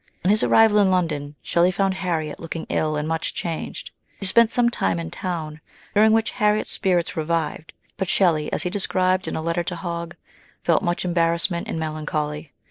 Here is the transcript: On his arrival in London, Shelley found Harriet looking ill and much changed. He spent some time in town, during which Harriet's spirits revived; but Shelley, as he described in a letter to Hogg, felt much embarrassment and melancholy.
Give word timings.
On 0.25 0.31
his 0.31 0.41
arrival 0.41 0.79
in 0.79 0.89
London, 0.89 1.35
Shelley 1.43 1.69
found 1.69 1.93
Harriet 1.93 2.39
looking 2.39 2.65
ill 2.69 2.95
and 2.95 3.07
much 3.07 3.35
changed. 3.35 3.91
He 4.19 4.25
spent 4.25 4.51
some 4.51 4.71
time 4.71 4.99
in 4.99 5.11
town, 5.11 5.61
during 5.93 6.11
which 6.11 6.31
Harriet's 6.31 6.71
spirits 6.71 7.15
revived; 7.15 7.71
but 7.97 8.09
Shelley, 8.09 8.51
as 8.51 8.63
he 8.63 8.71
described 8.71 9.27
in 9.27 9.35
a 9.35 9.43
letter 9.43 9.63
to 9.65 9.75
Hogg, 9.75 10.15
felt 10.63 10.81
much 10.81 11.05
embarrassment 11.05 11.67
and 11.67 11.77
melancholy. 11.79 12.51